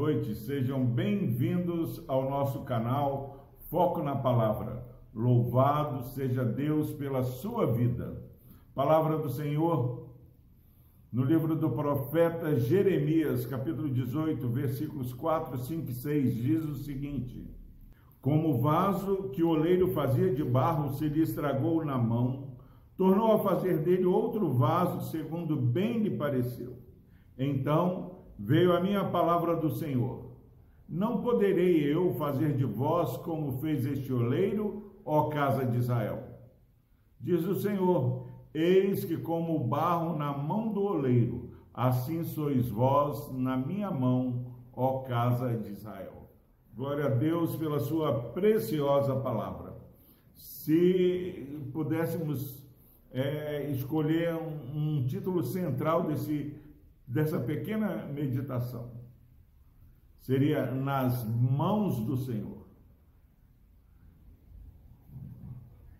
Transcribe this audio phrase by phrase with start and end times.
[0.00, 4.82] noite, sejam bem-vindos ao nosso canal Foco na Palavra.
[5.14, 8.24] Louvado seja Deus pela sua vida.
[8.74, 10.08] Palavra do Senhor
[11.12, 17.46] no livro do profeta Jeremias, capítulo 18, versículos 4, 5 e 6, diz o seguinte:
[18.22, 22.56] Como o vaso que o oleiro fazia de barro se lhe estragou na mão,
[22.96, 26.78] tornou a fazer dele outro vaso, segundo bem lhe pareceu.
[27.36, 30.30] Então veio a minha palavra do Senhor.
[30.88, 36.24] Não poderei eu fazer de vós como fez este oleiro, ó casa de Israel.
[37.20, 43.30] Diz o Senhor: Eis que, como o barro na mão do oleiro, assim sois vós
[43.30, 46.30] na minha mão, ó casa de Israel.
[46.74, 49.74] Glória a Deus pela sua preciosa palavra.
[50.34, 52.64] Se pudéssemos
[53.12, 56.54] é, escolher um, um título central desse
[57.10, 58.92] dessa pequena meditação
[60.20, 62.68] seria nas mãos do Senhor.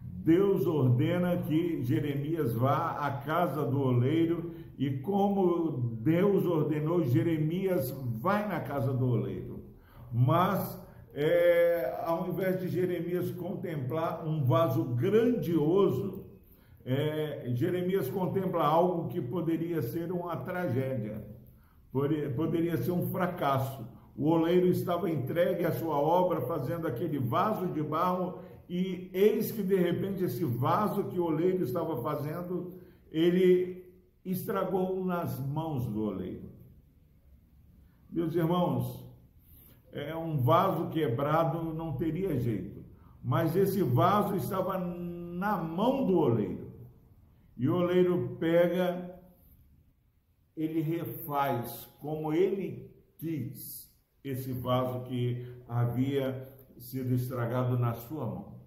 [0.00, 8.46] Deus ordena que Jeremias vá à casa do oleiro e como Deus ordenou, Jeremias vai
[8.46, 9.64] na casa do oleiro.
[10.12, 10.80] Mas
[11.12, 16.31] é, ao invés de Jeremias contemplar um vaso grandioso,
[16.84, 21.24] é, Jeremias contempla algo que poderia ser uma tragédia,
[22.36, 23.86] poderia ser um fracasso.
[24.16, 29.62] O oleiro estava entregue à sua obra, fazendo aquele vaso de barro, e eis que
[29.62, 32.74] de repente esse vaso que o oleiro estava fazendo,
[33.10, 33.84] ele
[34.24, 36.50] estragou nas mãos do oleiro.
[38.10, 39.02] Meus irmãos,
[39.92, 42.84] é um vaso quebrado não teria jeito,
[43.22, 46.61] mas esse vaso estava na mão do oleiro.
[47.56, 49.20] E o oleiro pega,
[50.56, 53.90] ele refaz como ele quis
[54.24, 56.48] esse vaso que havia
[56.78, 58.60] sido estragado na sua mão.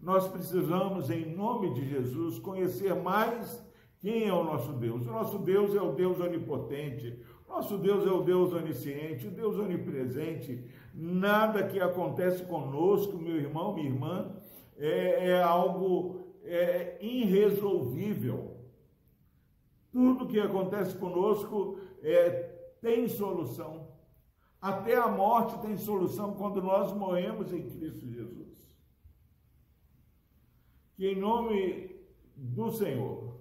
[0.00, 3.64] Nós precisamos, em nome de Jesus, conhecer mais
[4.00, 5.06] quem é o nosso Deus.
[5.06, 9.56] O nosso Deus é o Deus onipotente, nosso Deus é o Deus onisciente, o Deus
[9.56, 10.62] onipresente.
[10.92, 14.36] Nada que acontece conosco, meu irmão, minha irmã,
[14.76, 18.56] é, é algo é irresolvível.
[19.90, 23.88] Tudo que acontece conosco é, tem solução.
[24.60, 28.54] Até a morte tem solução quando nós morremos em Cristo Jesus.
[30.96, 31.94] Que em nome
[32.36, 33.38] do Senhor,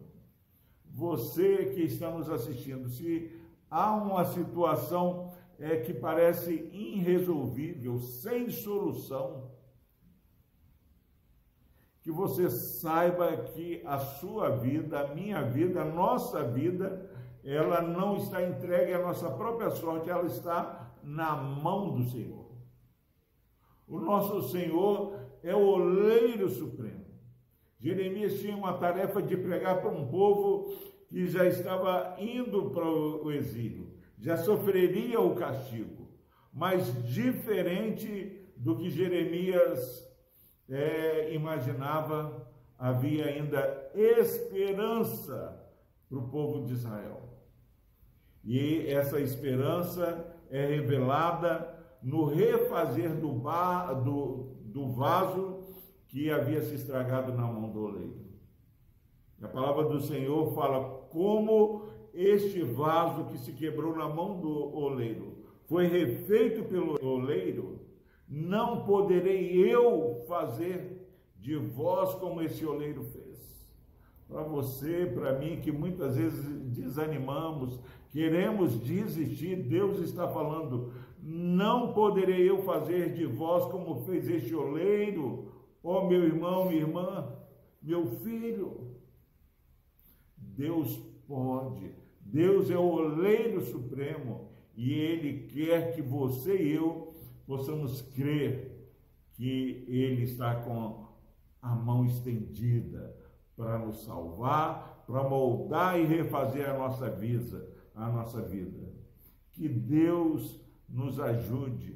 [0.86, 3.32] você que está nos assistindo, se
[3.70, 9.52] há uma situação é, que parece irresolvível, sem solução,
[12.04, 17.10] que você saiba que a sua vida, a minha vida, a nossa vida,
[17.42, 22.52] ela não está entregue à nossa própria sorte, ela está na mão do Senhor.
[23.88, 27.06] O nosso Senhor é o oleiro supremo.
[27.80, 30.74] Jeremias tinha uma tarefa de pregar para um povo
[31.08, 36.10] que já estava indo para o exílio, já sofreria o castigo,
[36.52, 40.13] mas diferente do que Jeremias
[40.74, 42.48] é, imaginava,
[42.78, 45.62] havia ainda esperança
[46.10, 47.30] para o povo de Israel.
[48.44, 53.42] E essa esperança é revelada no refazer do,
[54.04, 55.64] do, do vaso
[56.08, 58.24] que havia se estragado na mão do oleiro.
[59.42, 65.44] A palavra do Senhor fala como este vaso que se quebrou na mão do oleiro
[65.66, 67.80] foi refeito pelo oleiro,
[68.28, 71.04] não poderei eu fazer
[71.40, 73.34] de vós como esse oleiro fez.
[74.28, 77.80] Para você, para mim, que muitas vezes desanimamos,
[78.12, 85.52] queremos desistir, Deus está falando: não poderei eu fazer de vós como fez este oleiro,
[85.84, 87.32] ó meu irmão, minha irmã,
[87.82, 88.94] meu filho.
[90.38, 97.14] Deus pode, Deus é o oleiro supremo e Ele quer que você e eu
[97.54, 98.90] possamos crer
[99.34, 101.06] que Ele está com
[101.62, 103.16] a mão estendida
[103.56, 108.92] para nos salvar, para moldar e refazer a nossa vida, a nossa vida.
[109.52, 110.60] Que Deus
[110.90, 111.96] nos ajude,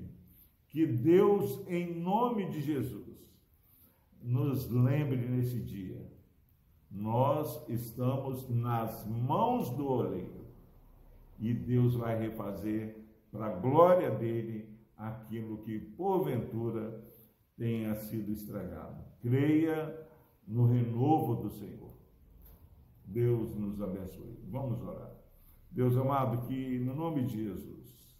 [0.67, 3.17] que Deus, em nome de Jesus,
[4.21, 6.05] nos lembre nesse dia.
[6.91, 10.45] Nós estamos nas mãos do oleiro
[11.39, 12.95] e Deus vai refazer
[13.31, 14.66] para a glória dele
[14.97, 17.03] aquilo que porventura
[17.55, 19.03] tenha sido estragado.
[19.21, 20.07] Creia
[20.47, 21.91] no renovo do Senhor.
[23.05, 24.37] Deus nos abençoe.
[24.49, 25.11] Vamos orar.
[25.71, 28.17] Deus amado, que no nome de Jesus,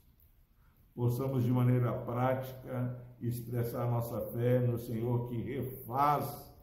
[0.94, 6.53] possamos de maneira prática expressar nossa fé no Senhor que refaz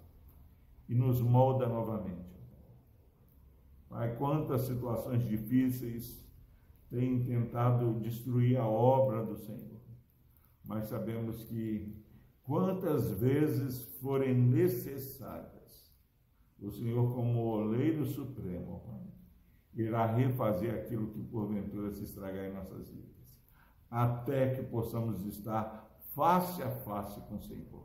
[0.88, 2.34] e nos molda novamente.
[3.88, 6.25] Pai, quantas situações difíceis
[6.90, 9.81] têm tentado destruir a obra do Senhor,
[10.64, 11.94] mas sabemos que
[12.43, 15.93] quantas vezes forem necessárias,
[16.61, 18.82] o Senhor, como oleiro supremo,
[19.75, 23.38] irá refazer aquilo que porventura se estragar em nossas vidas,
[23.90, 27.84] até que possamos estar face a face com o Senhor.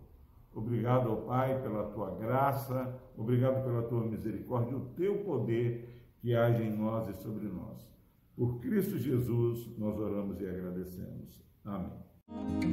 [0.53, 6.75] Obrigado, Pai, pela tua graça, obrigado pela tua misericórdia, o teu poder que age em
[6.75, 7.87] nós e sobre nós.
[8.35, 11.43] Por Cristo Jesus, nós oramos e agradecemos.
[11.63, 12.09] Amém.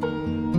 [0.02, 0.55] 嗯。